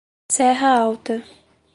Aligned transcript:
Serra 0.35 0.71
Alta 0.81 1.17